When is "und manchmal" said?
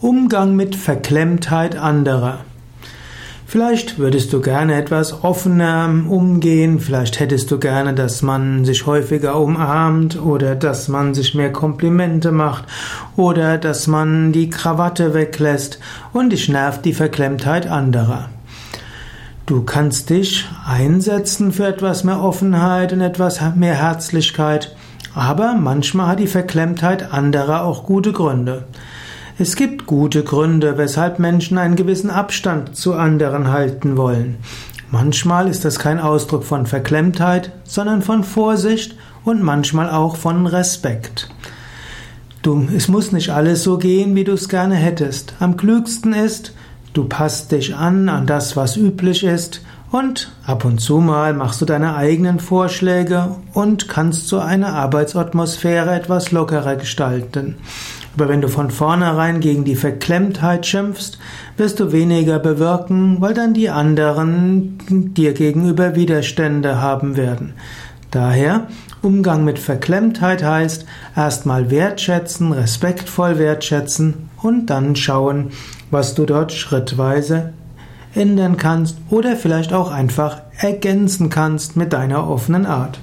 39.24-39.90